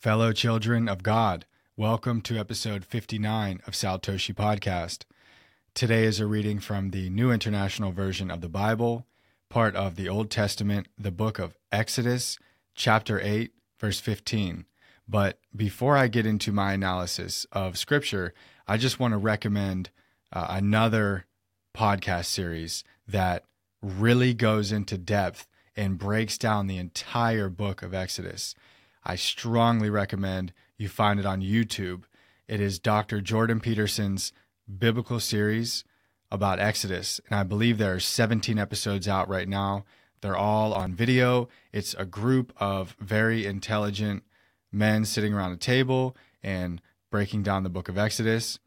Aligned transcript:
Fellow 0.00 0.32
children 0.32 0.88
of 0.88 1.02
God, 1.02 1.44
welcome 1.76 2.22
to 2.22 2.38
episode 2.38 2.86
59 2.86 3.60
of 3.66 3.74
Saltoshi 3.74 4.34
Podcast. 4.34 5.04
Today 5.74 6.04
is 6.04 6.18
a 6.18 6.24
reading 6.26 6.58
from 6.58 6.92
the 6.92 7.10
New 7.10 7.30
International 7.30 7.92
Version 7.92 8.30
of 8.30 8.40
the 8.40 8.48
Bible, 8.48 9.04
part 9.50 9.76
of 9.76 9.96
the 9.96 10.08
Old 10.08 10.30
Testament, 10.30 10.88
the 10.96 11.10
book 11.10 11.38
of 11.38 11.58
Exodus, 11.70 12.38
chapter 12.74 13.20
8, 13.20 13.52
verse 13.78 14.00
15. 14.00 14.64
But 15.06 15.38
before 15.54 15.98
I 15.98 16.08
get 16.08 16.24
into 16.24 16.50
my 16.50 16.72
analysis 16.72 17.46
of 17.52 17.76
Scripture, 17.76 18.32
I 18.66 18.78
just 18.78 18.98
want 18.98 19.12
to 19.12 19.18
recommend 19.18 19.90
uh, 20.32 20.46
another 20.48 21.26
podcast 21.76 22.24
series 22.24 22.84
that 23.06 23.44
really 23.82 24.32
goes 24.32 24.72
into 24.72 24.96
depth 24.96 25.46
and 25.76 25.98
breaks 25.98 26.38
down 26.38 26.68
the 26.68 26.78
entire 26.78 27.50
book 27.50 27.82
of 27.82 27.92
Exodus. 27.92 28.54
I 29.02 29.16
strongly 29.16 29.90
recommend 29.90 30.52
you 30.76 30.88
find 30.88 31.18
it 31.20 31.26
on 31.26 31.42
YouTube. 31.42 32.04
It 32.48 32.60
is 32.60 32.78
Dr. 32.78 33.20
Jordan 33.20 33.60
Peterson's 33.60 34.32
biblical 34.78 35.20
series 35.20 35.84
about 36.30 36.58
Exodus. 36.58 37.20
And 37.28 37.38
I 37.38 37.42
believe 37.42 37.78
there 37.78 37.94
are 37.94 38.00
17 38.00 38.58
episodes 38.58 39.08
out 39.08 39.28
right 39.28 39.48
now. 39.48 39.84
They're 40.20 40.36
all 40.36 40.74
on 40.74 40.94
video. 40.94 41.48
It's 41.72 41.94
a 41.94 42.04
group 42.04 42.52
of 42.58 42.96
very 43.00 43.46
intelligent 43.46 44.22
men 44.70 45.04
sitting 45.04 45.32
around 45.32 45.52
a 45.52 45.56
table 45.56 46.16
and 46.42 46.80
breaking 47.10 47.42
down 47.42 47.62
the 47.62 47.70
book 47.70 47.88
of 47.88 47.98
Exodus. 47.98 48.58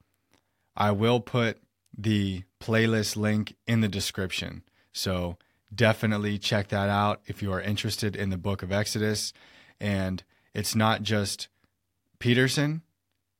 I 0.75 0.91
will 0.91 1.19
put 1.19 1.59
the 1.97 2.43
playlist 2.59 3.15
link 3.15 3.55
in 3.67 3.81
the 3.81 3.87
description. 3.87 4.63
So 4.91 5.37
definitely 5.73 6.37
check 6.37 6.69
that 6.69 6.89
out 6.89 7.21
if 7.25 7.41
you 7.41 7.51
are 7.53 7.61
interested 7.61 8.15
in 8.15 8.29
the 8.29 8.37
book 8.37 8.63
of 8.63 8.71
Exodus. 8.71 9.33
And 9.79 10.23
it's 10.53 10.75
not 10.75 11.01
just 11.03 11.47
Peterson 12.19 12.81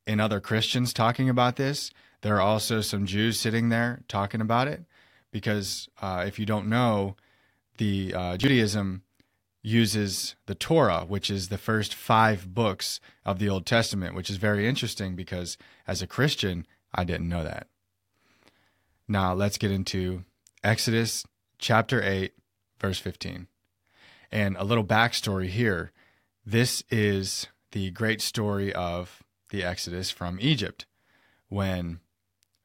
and 0.06 0.20
other 0.20 0.40
Christians 0.40 0.94
talking 0.94 1.30
about 1.30 1.56
this. 1.56 1.92
There 2.22 2.36
are 2.36 2.42
also 2.42 2.82
some 2.82 3.06
Jews 3.06 3.40
sitting 3.40 3.70
there 3.70 4.04
talking 4.08 4.42
about 4.42 4.68
it 4.68 4.84
because 5.32 5.90
uh, 6.02 6.24
if 6.28 6.40
you 6.40 6.46
don't 6.46 6.68
know, 6.68 7.16
the 7.78 8.14
uh, 8.14 8.38
Judaism 8.38 9.04
uses 9.62 10.36
the 10.46 10.56
Torah, 10.56 11.06
which 11.08 11.32
is 11.32 11.48
the 11.48 11.58
first 11.58 11.96
five 11.96 12.54
books 12.54 13.00
of 13.26 13.40
the 13.40 13.50
Old 13.50 13.66
Testament, 13.66 14.16
which 14.16 14.30
is 14.30 14.36
very 14.36 14.68
interesting 14.68 15.16
because 15.16 15.58
as 15.88 16.02
a 16.02 16.08
Christian, 16.08 16.68
I 16.94 17.04
didn't 17.06 17.30
know 17.30 17.44
that. 17.44 17.68
Now 19.08 19.34
let's 19.34 19.58
get 19.58 19.72
into 19.72 20.26
Exodus 20.64 21.26
chapter 21.58 22.02
8, 22.04 22.34
verse 22.80 23.00
15. 23.00 23.48
And 24.32 24.58
a 24.58 24.64
little 24.64 24.84
backstory 24.84 25.48
here 25.48 25.92
this 26.46 26.84
is 26.90 27.48
the 27.72 27.92
great 27.92 28.22
story 28.22 28.74
of 28.74 29.24
the 29.50 29.64
Exodus 29.64 30.12
from 30.12 30.38
Egypt 30.42 30.86
when 31.48 32.00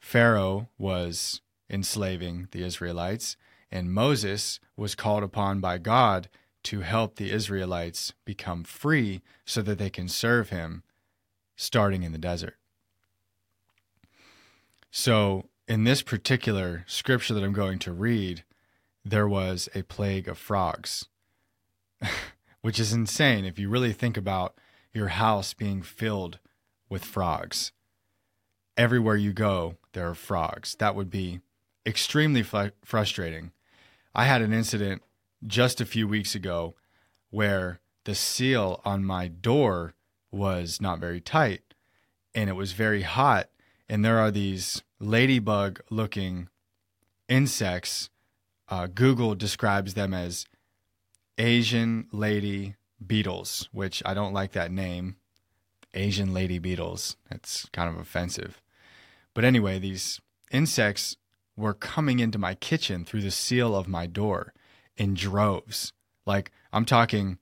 Pharaoh 0.01 0.69
was 0.79 1.41
enslaving 1.71 2.49
the 2.51 2.65
Israelites 2.65 3.37
and 3.71 3.93
Moses 3.93 4.59
was 4.77 4.95
called 4.95 5.23
upon 5.23 5.61
by 5.61 5.79
God 5.79 6.29
to 6.65 6.81
help 6.81 7.17
the 7.17 7.31
Israelites 7.31 8.13
become 8.25 8.65
free 8.65 9.23
so 9.45 9.63
that 9.63 9.79
they 9.79 9.91
can 9.91 10.09
serve 10.09 10.51
him 10.51 10.83
starting 11.57 12.03
in 12.03 12.13
the 12.13 12.19
desert. 12.19 12.57
So, 14.91 15.49
in 15.67 15.85
this 15.85 16.03
particular 16.03 16.85
scripture 16.87 17.35
that 17.35 17.45
I'm 17.45 17.53
going 17.53 17.79
to 17.81 17.93
read, 17.93 18.43
there 19.05 19.29
was 19.29 19.69
a 19.75 19.83
plague 19.83 20.29
of 20.29 20.39
frogs. 20.39 21.07
which 22.69 22.79
is 22.79 22.93
insane 22.93 23.47
if 23.47 23.59
you 23.59 23.67
really 23.67 23.95
think 23.95 24.19
about 24.19 24.55
your 24.93 25.09
house 25.09 25.55
being 25.55 25.81
filled 25.81 26.39
with 26.91 27.03
frogs. 27.03 27.73
Everywhere 28.77 29.17
you 29.17 29.33
go, 29.33 29.77
there 29.95 30.07
are 30.07 30.15
frogs. 30.15 30.75
That 30.75 30.95
would 30.95 31.09
be 31.09 31.41
extremely 31.87 32.43
fr- 32.43 32.75
frustrating. 32.85 33.53
I 34.15 34.27
had 34.27 34.43
an 34.43 34.53
incident 34.53 35.01
just 35.47 35.81
a 35.81 35.87
few 35.87 36.07
weeks 36.07 36.35
ago 36.35 36.75
where 37.31 37.81
the 38.05 38.15
seal 38.15 38.83
on 38.85 39.03
my 39.03 39.29
door 39.29 39.95
was 40.31 40.79
not 40.79 41.01
very 41.01 41.23
tight 41.23 41.63
and 42.35 42.51
it 42.51 42.55
was 42.55 42.73
very 42.73 43.01
hot. 43.01 43.49
And 43.89 44.05
there 44.05 44.19
are 44.19 44.31
these 44.31 44.83
ladybug 45.01 45.81
looking 45.89 46.51
insects. 47.31 48.11
Uh, 48.69 48.89
Google 48.89 49.35
describes 49.35 49.95
them 49.95 50.13
as 50.13 50.45
Asian 51.39 52.09
lady 52.13 52.75
beetles, 53.05 53.69
which 53.73 54.03
I 54.05 54.13
don't 54.13 54.33
like 54.33 54.53
that 54.53 54.73
name. 54.73 55.17
Asian 55.95 56.35
lady 56.35 56.59
beetles. 56.59 57.17
It's 57.31 57.69
kind 57.73 57.89
of 57.89 57.99
offensive. 57.99 58.61
But 59.35 59.45
anyway, 59.45 59.79
these 59.79 60.21
insects 60.51 61.17
were 61.57 61.75
coming 61.75 62.19
into 62.19 62.39
my 62.39 62.55
kitchen 62.55 63.05
through 63.05 63.23
the 63.23 63.31
seal 63.31 63.75
of 63.75 63.89
my 63.89 64.07
door 64.07 64.53
in 64.97 65.15
droves. 65.15 65.93
Like 66.27 66.51
I'm 66.73 66.85
talking 66.85 67.39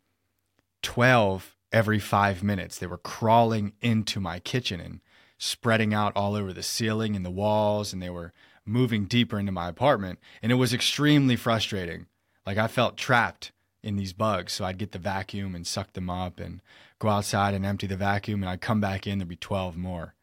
12 0.83 1.57
every 1.73 1.99
five 1.99 2.43
minutes. 2.43 2.79
They 2.79 2.87
were 2.87 2.99
crawling 2.99 3.73
into 3.81 4.21
my 4.21 4.39
kitchen 4.39 4.81
and 4.81 5.01
spreading 5.39 5.93
out 5.93 6.13
all 6.17 6.35
over 6.35 6.53
the 6.53 6.63
ceiling 6.63 7.17
and 7.17 7.25
the 7.25 7.31
walls, 7.31 7.93
and 7.93 8.03
they 8.03 8.11
were 8.11 8.33
moving 8.65 9.05
deeper 9.05 9.39
into 9.39 9.53
my 9.53 9.69
apartment. 9.69 10.19
And 10.43 10.53
it 10.53 10.57
was 10.57 10.73
extremely 10.73 11.37
frustrating. 11.37 12.07
Like 12.47 12.59
I 12.59 12.69
felt 12.69 12.97
trapped 12.97 13.53
in 13.83 13.97
these 13.97 14.13
bugs. 14.13 14.53
So 14.53 14.65
I'd 14.65 14.79
get 14.79 14.93
the 14.93 14.99
vacuum 14.99 15.55
and 15.55 15.67
suck 15.67 15.93
them 15.93 16.11
up 16.11 16.41
and 16.41 16.61
go 16.99 17.09
outside 17.09 17.55
and 17.55 17.65
empty 17.65 17.87
the 17.87 17.97
vacuum 17.97 18.43
and 18.43 18.51
I'd 18.51 18.61
come 18.61 18.81
back 18.81 19.07
in, 19.07 19.19
there'd 19.19 19.29
be 19.29 19.37
12 19.37 19.77
more. 19.77 20.15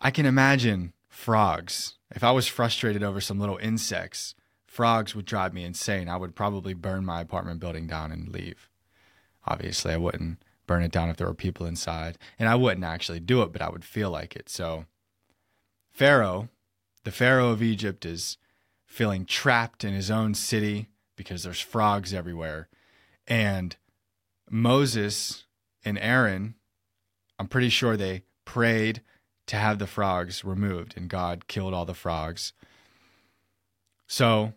I 0.00 0.10
can 0.10 0.26
imagine 0.26 0.94
frogs. 1.08 1.94
If 2.10 2.24
I 2.24 2.30
was 2.30 2.46
frustrated 2.46 3.02
over 3.02 3.20
some 3.20 3.38
little 3.38 3.58
insects, 3.58 4.34
frogs 4.66 5.14
would 5.14 5.26
drive 5.26 5.52
me 5.52 5.64
insane. 5.64 6.08
I 6.08 6.16
would 6.16 6.34
probably 6.34 6.74
burn 6.74 7.04
my 7.04 7.20
apartment 7.20 7.60
building 7.60 7.86
down 7.86 8.10
and 8.10 8.28
leave. 8.28 8.70
Obviously, 9.46 9.92
I 9.92 9.98
wouldn't 9.98 10.42
burn 10.66 10.82
it 10.82 10.92
down 10.92 11.08
if 11.08 11.16
there 11.16 11.26
were 11.26 11.34
people 11.34 11.66
inside. 11.66 12.16
And 12.38 12.48
I 12.48 12.54
wouldn't 12.54 12.84
actually 12.84 13.20
do 13.20 13.42
it, 13.42 13.52
but 13.52 13.60
I 13.60 13.68
would 13.68 13.84
feel 13.84 14.10
like 14.10 14.36
it. 14.36 14.48
So, 14.48 14.86
Pharaoh, 15.90 16.48
the 17.04 17.10
Pharaoh 17.10 17.50
of 17.50 17.62
Egypt, 17.62 18.06
is 18.06 18.38
feeling 18.86 19.24
trapped 19.24 19.84
in 19.84 19.92
his 19.92 20.10
own 20.10 20.34
city 20.34 20.88
because 21.20 21.42
there's 21.42 21.60
frogs 21.60 22.14
everywhere. 22.14 22.66
And 23.26 23.76
Moses 24.48 25.44
and 25.84 25.98
Aaron, 25.98 26.54
I'm 27.38 27.46
pretty 27.46 27.68
sure 27.68 27.94
they 27.94 28.22
prayed 28.46 29.02
to 29.44 29.56
have 29.56 29.78
the 29.78 29.86
frogs 29.86 30.46
removed, 30.46 30.94
and 30.96 31.10
God 31.10 31.46
killed 31.46 31.74
all 31.74 31.84
the 31.84 31.92
frogs. 31.92 32.54
So 34.06 34.54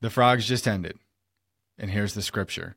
the 0.00 0.08
frogs 0.08 0.48
just 0.48 0.66
ended. 0.66 0.98
And 1.78 1.90
here's 1.90 2.14
the 2.14 2.22
scripture. 2.22 2.76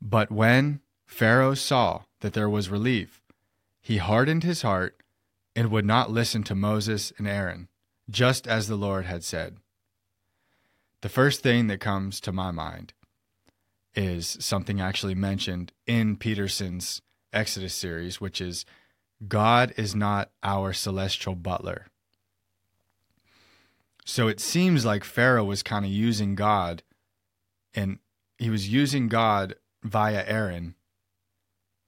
But 0.00 0.32
when 0.32 0.80
Pharaoh 1.04 1.52
saw 1.52 2.04
that 2.20 2.32
there 2.32 2.48
was 2.48 2.70
relief, 2.70 3.20
he 3.82 3.98
hardened 3.98 4.44
his 4.44 4.62
heart 4.62 4.96
and 5.54 5.70
would 5.70 5.84
not 5.84 6.10
listen 6.10 6.42
to 6.44 6.54
Moses 6.54 7.12
and 7.18 7.28
Aaron, 7.28 7.68
just 8.08 8.46
as 8.46 8.66
the 8.66 8.76
Lord 8.76 9.04
had 9.04 9.24
said 9.24 9.58
the 11.02 11.08
first 11.08 11.42
thing 11.42 11.66
that 11.68 11.80
comes 11.80 12.20
to 12.20 12.32
my 12.32 12.50
mind 12.50 12.92
is 13.94 14.36
something 14.40 14.80
actually 14.80 15.14
mentioned 15.14 15.72
in 15.86 16.16
Peterson's 16.16 17.02
Exodus 17.32 17.74
series, 17.74 18.20
which 18.20 18.40
is 18.40 18.64
God 19.26 19.72
is 19.76 19.94
not 19.94 20.30
our 20.42 20.72
celestial 20.72 21.34
butler. 21.34 21.86
So 24.04 24.28
it 24.28 24.40
seems 24.40 24.84
like 24.84 25.04
Pharaoh 25.04 25.44
was 25.44 25.62
kind 25.62 25.84
of 25.84 25.90
using 25.90 26.34
God, 26.34 26.82
and 27.74 27.98
he 28.38 28.50
was 28.50 28.68
using 28.68 29.08
God 29.08 29.54
via 29.82 30.24
Aaron 30.26 30.74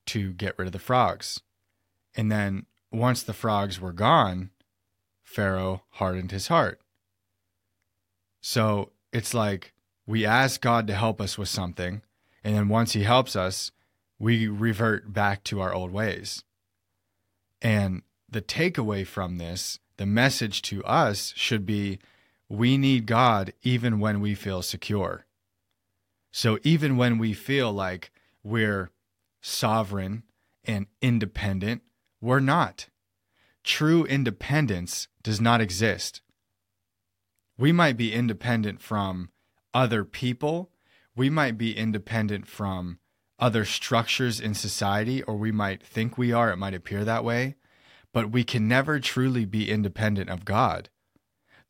to 0.06 0.33
get 0.33 0.59
rid 0.59 0.67
of 0.67 0.73
the 0.73 0.79
frogs. 0.79 1.41
And 2.14 2.31
then 2.31 2.67
once 2.91 3.23
the 3.23 3.32
frogs 3.32 3.81
were 3.81 3.93
gone, 3.93 4.50
Pharaoh 5.23 5.82
hardened 5.91 6.31
his 6.31 6.49
heart. 6.49 6.81
So 8.41 8.93
it's 9.12 9.35
like 9.35 9.73
we 10.06 10.26
ask 10.26 10.61
God 10.61 10.87
to 10.87 10.94
help 10.94 11.20
us 11.20 11.38
with 11.38 11.49
something, 11.49 12.03
and 12.43 12.55
then 12.55 12.69
once 12.69 12.93
He 12.93 13.03
helps 13.05 13.37
us, 13.37 13.70
we 14.19 14.49
revert 14.49 15.12
back 15.12 15.44
to 15.44 15.61
our 15.61 15.73
old 15.73 15.93
ways. 15.93 16.44
And 17.61 18.03
the 18.29 18.43
takeaway 18.43 19.06
from 19.06 19.38
this, 19.38 19.79
the 19.97 20.06
message 20.06 20.62
to 20.62 20.82
us 20.85 21.32
should 21.37 21.67
be 21.67 21.99
we 22.49 22.76
need 22.76 23.06
God 23.06 23.53
even 23.62 24.00
when 24.00 24.20
we 24.20 24.35
feel 24.35 24.62
secure. 24.62 25.26
So 26.32 26.59
even 26.62 26.97
when 26.97 27.19
we 27.19 27.32
feel 27.32 27.73
like 27.73 28.11
we're 28.43 28.91
sovereign 29.41 30.23
and 30.64 30.87
independent, 31.00 31.82
we're 32.20 32.41
not. 32.41 32.88
True 33.64 34.05
independence 34.05 35.09
does 35.23 35.41
not 35.41 35.61
exist 35.61 36.20
we 37.58 37.72
might 37.72 37.96
be 37.96 38.12
independent 38.12 38.81
from 38.81 39.31
other 39.75 40.04
people. 40.04 40.70
We 41.14 41.31
might 41.31 41.58
be 41.58 41.76
independent 41.76 42.46
from 42.46 42.99
other 43.38 43.64
structures 43.64 44.40
in 44.40 44.54
society, 44.54 45.22
or 45.25 45.37
we 45.37 45.52
might 45.52 45.82
think 45.82 46.16
we 46.16 46.32
are, 46.32 46.50
it 46.50 46.56
might 46.56 46.75
appear 46.75 47.04
that 47.04 47.25
way, 47.25 47.56
but 48.12 48.31
we 48.31 48.44
can 48.44 48.69
never 48.69 49.00
truly 49.00 49.44
be 49.44 49.70
independent 49.70 50.31
of 50.31 50.44
God. 50.44 50.90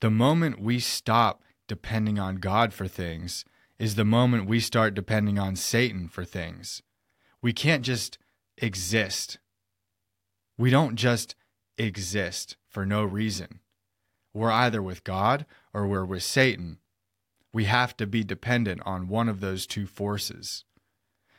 The 0.00 0.11
moment 0.11 0.61
we 0.61 0.81
stop 0.81 1.43
depending 1.67 2.19
on 2.19 2.37
God 2.37 2.73
for 2.75 2.88
things 2.88 3.44
is 3.79 3.94
the 3.94 4.05
moment 4.05 4.46
we 4.46 4.61
start 4.61 4.94
depending 4.94 5.38
on 5.38 5.56
Satan 5.56 6.08
for 6.08 6.25
things. 6.25 6.82
We 7.40 7.52
can't 7.52 7.84
just 7.84 8.19
exist. 8.58 9.38
We 10.58 10.70
don't 10.70 10.96
just 10.96 11.34
exist 11.79 12.56
for 12.69 12.84
no 12.84 13.02
reason. 13.02 13.61
We're 14.34 14.52
either 14.52 14.82
with 14.82 15.05
God 15.05 15.46
or 15.75 15.87
we're 15.87 16.05
with 16.05 16.23
Satan. 16.23 16.79
We 17.53 17.65
have 17.65 17.97
to 17.99 18.07
be 18.07 18.25
dependent 18.25 18.81
on 18.85 19.09
one 19.09 19.29
of 19.29 19.41
those 19.41 19.67
two 19.67 19.87
forces. 19.87 20.65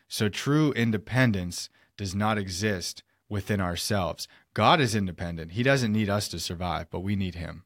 So 0.08 0.30
true 0.30 0.72
independence 0.74 1.70
does 1.98 2.14
not 2.14 2.38
exist 2.38 3.04
within 3.30 3.60
ourselves. 3.60 4.28
God 4.54 4.80
is 4.80 4.96
independent. 4.96 5.54
He 5.54 5.64
doesn't 5.64 5.92
need 5.92 6.10
us 6.10 6.28
to 6.30 6.40
survive, 6.40 6.90
but 6.92 7.00
we 7.00 7.16
need 7.16 7.36
him. 7.36 7.64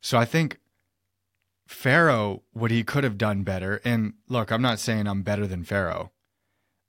So 0.00 0.18
I 0.18 0.24
think 0.24 0.58
Pharaoh, 1.66 2.42
what 2.52 2.70
he 2.70 2.84
could 2.84 3.04
have 3.04 3.18
done 3.18 3.42
better, 3.42 3.80
and 3.84 4.14
look, 4.28 4.52
I'm 4.52 4.62
not 4.62 4.78
saying 4.78 5.06
I'm 5.06 5.22
better 5.22 5.46
than 5.46 5.64
Pharaoh. 5.64 6.12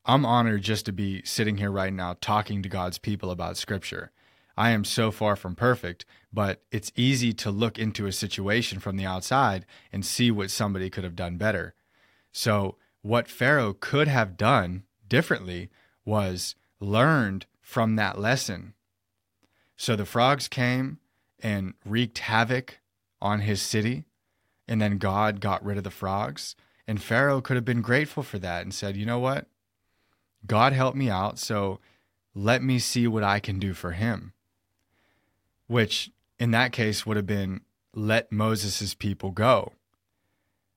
I'm 0.06 0.26
honored 0.26 0.62
just 0.62 0.86
to 0.86 0.92
be 0.92 1.24
sitting 1.24 1.58
here 1.58 1.72
right 1.72 1.94
now 1.94 2.18
talking 2.22 2.62
to 2.62 2.70
God's 2.70 3.00
people 3.00 3.32
about 3.32 3.58
scripture. 3.58 4.12
I 4.58 4.72
am 4.72 4.84
so 4.84 5.12
far 5.12 5.36
from 5.36 5.56
perfect, 5.56 6.06
but 6.32 6.64
it's 6.72 6.92
easy 6.96 7.34
to 7.34 7.52
look 7.52 7.78
into 7.78 8.08
a 8.08 8.12
situation 8.12 8.80
from 8.80 8.98
the 8.98 9.06
outside 9.06 9.66
and 9.92 10.06
see 10.06 10.32
what 10.32 10.52
somebody 10.52 10.90
could 10.90 11.04
have 11.04 11.16
done 11.16 11.38
better. 11.38 11.74
So, 12.32 12.78
what 13.02 13.28
Pharaoh 13.28 13.74
could 13.74 14.08
have 14.08 14.38
done 14.38 14.84
differently 15.08 15.70
was 16.04 16.56
learned 16.80 17.46
from 17.62 17.96
that 17.96 18.20
lesson. 18.20 18.74
So 19.76 19.96
the 19.96 20.06
frogs 20.06 20.48
came 20.48 21.00
and 21.40 21.74
wreaked 21.86 22.20
havoc 22.20 22.80
on 23.22 23.42
his 23.42 23.62
city, 23.62 24.06
and 24.68 24.82
then 24.82 24.98
God 24.98 25.42
got 25.42 25.64
rid 25.64 25.78
of 25.78 25.84
the 25.84 25.92
frogs. 25.92 26.56
And 26.88 27.02
Pharaoh 27.02 27.42
could 27.42 27.56
have 27.56 27.66
been 27.66 27.82
grateful 27.82 28.24
for 28.24 28.40
that 28.40 28.62
and 28.62 28.74
said, 28.74 28.96
You 28.96 29.06
know 29.06 29.20
what? 29.20 29.48
God 30.46 30.74
helped 30.74 30.98
me 30.98 31.10
out, 31.10 31.40
so 31.40 31.80
let 32.36 32.62
me 32.62 32.78
see 32.78 33.08
what 33.08 33.24
I 33.24 33.40
can 33.40 33.60
do 33.60 33.74
for 33.74 33.92
him. 33.92 34.34
Which 35.68 36.12
in 36.40 36.52
that 36.52 36.72
case 36.72 37.06
would 37.06 37.18
have 37.18 37.26
been 37.26 37.62
let 37.94 38.32
Moses' 38.32 38.94
people 38.94 39.32
go. 39.32 39.74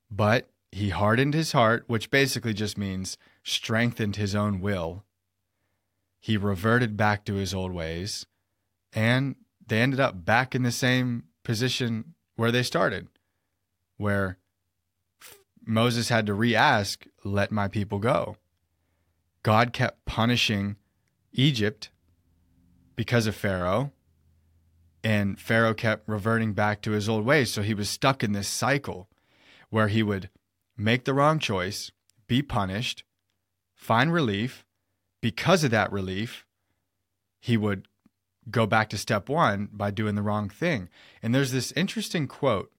But 0.09 0.49
he 0.71 0.89
hardened 0.89 1.33
his 1.33 1.51
heart, 1.51 1.83
which 1.87 2.09
basically 2.09 2.53
just 2.53 2.77
means 2.77 3.17
strengthened 3.43 4.15
his 4.15 4.35
own 4.35 4.61
will. 4.61 5.03
He 6.19 6.37
reverted 6.37 6.97
back 6.97 7.25
to 7.25 7.35
his 7.35 7.53
old 7.53 7.71
ways, 7.71 8.25
and 8.93 9.35
they 9.65 9.81
ended 9.81 9.99
up 9.99 10.25
back 10.25 10.53
in 10.53 10.63
the 10.63 10.71
same 10.71 11.25
position 11.43 12.13
where 12.35 12.51
they 12.51 12.63
started, 12.63 13.07
where 13.97 14.37
Moses 15.65 16.09
had 16.09 16.25
to 16.25 16.33
re 16.33 16.55
ask, 16.55 17.05
Let 17.23 17.51
my 17.51 17.67
people 17.67 17.99
go. 17.99 18.37
God 19.43 19.71
kept 19.71 20.05
punishing 20.05 20.75
Egypt 21.31 21.89
because 22.95 23.27
of 23.27 23.35
Pharaoh, 23.35 23.91
and 25.03 25.39
Pharaoh 25.39 25.73
kept 25.73 26.07
reverting 26.07 26.53
back 26.53 26.81
to 26.81 26.91
his 26.91 27.07
old 27.07 27.25
ways. 27.25 27.51
So 27.51 27.61
he 27.61 27.73
was 27.73 27.89
stuck 27.89 28.23
in 28.23 28.33
this 28.33 28.47
cycle 28.47 29.07
where 29.69 29.87
he 29.87 30.03
would 30.03 30.29
make 30.77 31.05
the 31.05 31.13
wrong 31.13 31.39
choice, 31.39 31.91
be 32.27 32.41
punished, 32.41 33.03
find 33.73 34.11
relief. 34.11 34.65
Because 35.21 35.65
of 35.65 35.71
that 35.71 35.91
relief, 35.91 36.45
he 37.41 37.57
would 37.57 37.87
go 38.49 38.65
back 38.65 38.89
to 38.89 38.97
step 38.97 39.27
one 39.27 39.67
by 39.71 39.91
doing 39.91 40.15
the 40.15 40.21
wrong 40.21 40.49
thing. 40.49 40.89
And 41.21 41.35
there's 41.35 41.51
this 41.51 41.73
interesting 41.73 42.27
quote. 42.27 42.71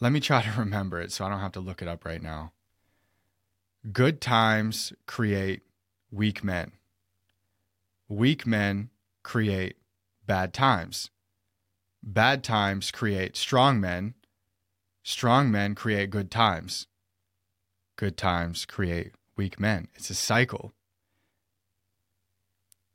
Let 0.00 0.10
me 0.10 0.20
try 0.20 0.42
to 0.42 0.50
remember 0.58 1.00
it 1.00 1.12
so 1.12 1.24
I 1.24 1.28
don't 1.28 1.40
have 1.40 1.52
to 1.52 1.60
look 1.60 1.82
it 1.82 1.88
up 1.88 2.04
right 2.04 2.22
now. 2.22 2.52
Good 3.92 4.20
times 4.20 4.92
create 5.06 5.62
weak 6.10 6.44
men. 6.44 6.72
Weak 8.08 8.46
men 8.46 8.90
create 9.22 9.76
bad 10.26 10.52
times. 10.52 11.10
Bad 12.02 12.42
times 12.42 12.90
create 12.90 13.36
strong 13.36 13.80
men. 13.80 14.14
Strong 15.02 15.50
men 15.50 15.74
create 15.74 16.10
good 16.10 16.30
times. 16.30 16.86
Good 17.96 18.16
times 18.16 18.64
create 18.64 19.12
weak 19.36 19.60
men. 19.60 19.88
It's 19.94 20.10
a 20.10 20.14
cycle. 20.14 20.72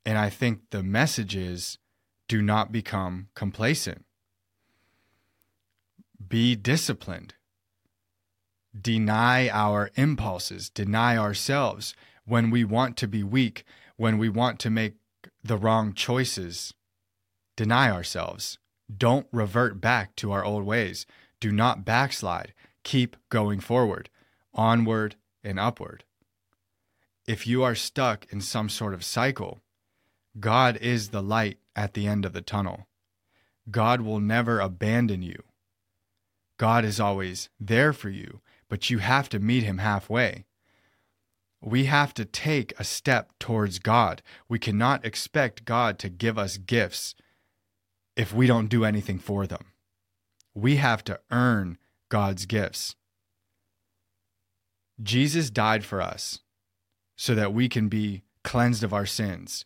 And 0.05 0.17
I 0.17 0.29
think 0.29 0.69
the 0.71 0.83
message 0.83 1.35
is 1.35 1.77
do 2.27 2.41
not 2.41 2.71
become 2.71 3.29
complacent. 3.35 4.05
Be 6.25 6.55
disciplined. 6.55 7.33
Deny 8.79 9.49
our 9.49 9.91
impulses, 9.95 10.69
deny 10.69 11.17
ourselves 11.17 11.93
when 12.25 12.49
we 12.49 12.63
want 12.63 12.97
to 12.97 13.07
be 13.07 13.23
weak, 13.23 13.63
when 13.95 14.17
we 14.17 14.29
want 14.29 14.59
to 14.59 14.69
make 14.69 14.95
the 15.47 15.57
wrong 15.57 15.93
choices. 15.93 16.73
Deny 17.55 17.89
ourselves. 17.89 18.57
Don't 18.95 19.27
revert 19.31 19.81
back 19.81 20.15
to 20.17 20.31
our 20.31 20.43
old 20.43 20.63
ways. 20.63 21.05
Do 21.39 21.51
not 21.51 21.85
backslide. 21.85 22.53
Keep 22.83 23.17
going 23.29 23.59
forward, 23.59 24.09
onward 24.53 25.15
and 25.43 25.59
upward. 25.59 26.03
If 27.27 27.45
you 27.45 27.63
are 27.63 27.75
stuck 27.75 28.25
in 28.31 28.39
some 28.39 28.69
sort 28.69 28.93
of 28.93 29.03
cycle, 29.03 29.59
God 30.39 30.77
is 30.77 31.09
the 31.09 31.21
light 31.21 31.57
at 31.75 31.93
the 31.93 32.07
end 32.07 32.25
of 32.25 32.33
the 32.33 32.41
tunnel. 32.41 32.87
God 33.69 34.01
will 34.01 34.19
never 34.19 34.59
abandon 34.59 35.21
you. 35.21 35.43
God 36.57 36.85
is 36.85 36.99
always 36.99 37.49
there 37.59 37.91
for 37.91 38.09
you, 38.09 38.41
but 38.69 38.89
you 38.89 38.99
have 38.99 39.29
to 39.29 39.39
meet 39.39 39.63
him 39.63 39.79
halfway. 39.79 40.45
We 41.61 41.85
have 41.85 42.13
to 42.15 42.25
take 42.25 42.73
a 42.79 42.83
step 42.83 43.31
towards 43.39 43.79
God. 43.79 44.21
We 44.47 44.59
cannot 44.59 45.05
expect 45.05 45.65
God 45.65 45.97
to 45.99 46.09
give 46.09 46.37
us 46.37 46.57
gifts 46.57 47.15
if 48.15 48.33
we 48.33 48.47
don't 48.47 48.67
do 48.67 48.85
anything 48.85 49.19
for 49.19 49.47
them. 49.47 49.65
We 50.53 50.77
have 50.77 51.03
to 51.05 51.19
earn 51.31 51.77
God's 52.09 52.45
gifts. 52.45 52.95
Jesus 55.01 55.49
died 55.49 55.83
for 55.83 56.01
us 56.01 56.39
so 57.15 57.35
that 57.35 57.53
we 57.53 57.69
can 57.69 57.89
be 57.89 58.23
cleansed 58.43 58.83
of 58.83 58.93
our 58.93 59.05
sins. 59.05 59.65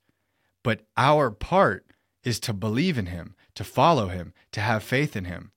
But 0.63 0.81
our 0.97 1.31
part 1.31 1.85
is 2.23 2.39
to 2.41 2.53
believe 2.53 2.97
in 2.97 3.07
him, 3.07 3.35
to 3.55 3.63
follow 3.63 4.07
him, 4.07 4.33
to 4.51 4.61
have 4.61 4.83
faith 4.83 5.15
in 5.15 5.25
him. 5.25 5.51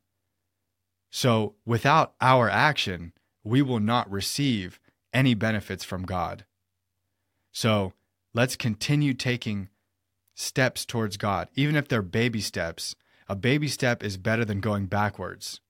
So 1.10 1.54
without 1.64 2.14
our 2.20 2.48
action, 2.48 3.12
we 3.44 3.62
will 3.62 3.80
not 3.80 4.10
receive 4.10 4.80
any 5.14 5.32
benefits 5.34 5.84
from 5.84 6.02
God. 6.02 6.44
So 7.52 7.94
let's 8.34 8.56
continue 8.56 9.14
taking 9.14 9.68
steps 10.34 10.84
towards 10.84 11.16
God, 11.16 11.48
even 11.54 11.76
if 11.76 11.88
they're 11.88 12.02
baby 12.02 12.40
steps, 12.40 12.96
a 13.28 13.36
baby 13.36 13.68
step 13.68 14.02
is 14.02 14.16
better 14.16 14.44
than 14.44 14.60
going 14.60 14.86
backwards. 14.86 15.60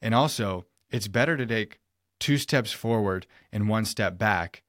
And 0.00 0.14
also, 0.14 0.64
it's 0.90 1.08
better 1.08 1.36
to 1.36 1.44
take 1.44 1.80
two 2.18 2.38
steps 2.38 2.72
forward 2.72 3.26
and 3.52 3.68
one 3.68 3.84
step 3.84 4.16
back 4.16 4.62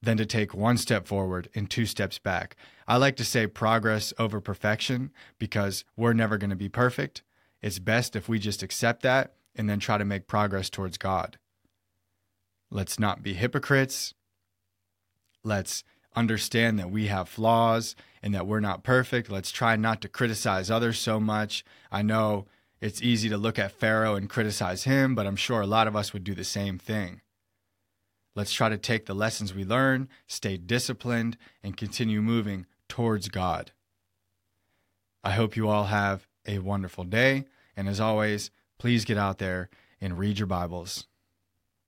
than 0.00 0.16
to 0.16 0.24
take 0.24 0.54
one 0.54 0.78
step 0.78 1.06
forward 1.06 1.48
and 1.54 1.68
two 1.68 1.84
steps 1.84 2.18
back. 2.18 2.56
I 2.86 2.96
like 2.96 3.16
to 3.16 3.24
say 3.24 3.46
progress 3.46 4.12
over 4.18 4.40
perfection 4.40 5.10
because 5.38 5.84
we're 5.96 6.12
never 6.12 6.38
going 6.38 6.50
to 6.50 6.56
be 6.56 6.68
perfect. 6.68 7.22
It's 7.60 7.80
best 7.80 8.14
if 8.14 8.28
we 8.28 8.38
just 8.38 8.62
accept 8.62 9.02
that 9.02 9.34
and 9.56 9.68
then 9.68 9.80
try 9.80 9.98
to 9.98 10.04
make 10.04 10.28
progress 10.28 10.70
towards 10.70 10.96
God. 10.96 11.38
Let's 12.70 12.98
not 12.98 13.22
be 13.22 13.34
hypocrites. 13.34 14.14
Let's 15.42 15.84
understand 16.14 16.78
that 16.78 16.90
we 16.90 17.06
have 17.06 17.28
flaws 17.28 17.96
and 18.22 18.34
that 18.34 18.46
we're 18.46 18.60
not 18.60 18.82
perfect. 18.82 19.30
Let's 19.30 19.50
try 19.50 19.76
not 19.76 20.00
to 20.02 20.08
criticize 20.08 20.70
others 20.70 20.98
so 20.98 21.20
much. 21.20 21.64
I 21.90 22.02
know 22.02 22.46
it's 22.80 23.02
easy 23.02 23.28
to 23.28 23.36
look 23.36 23.58
at 23.58 23.72
Pharaoh 23.72 24.14
and 24.14 24.28
criticize 24.28 24.84
him, 24.84 25.14
but 25.14 25.26
I'm 25.26 25.36
sure 25.36 25.60
a 25.60 25.66
lot 25.66 25.86
of 25.86 25.96
us 25.96 26.12
would 26.12 26.24
do 26.24 26.34
the 26.34 26.44
same 26.44 26.78
thing. 26.78 27.20
Let's 28.36 28.52
try 28.52 28.68
to 28.68 28.78
take 28.78 29.06
the 29.06 29.14
lessons 29.14 29.52
we 29.52 29.64
learn, 29.64 30.08
stay 30.28 30.56
disciplined, 30.56 31.36
and 31.62 31.76
continue 31.76 32.22
moving 32.22 32.66
towards 32.88 33.28
God. 33.28 33.72
I 35.24 35.32
hope 35.32 35.56
you 35.56 35.68
all 35.68 35.84
have 35.84 36.28
a 36.46 36.60
wonderful 36.60 37.02
day. 37.02 37.46
And 37.76 37.88
as 37.88 37.98
always, 37.98 38.52
please 38.78 39.04
get 39.04 39.18
out 39.18 39.38
there 39.38 39.70
and 40.00 40.18
read 40.18 40.38
your 40.38 40.46
Bibles. 40.46 41.07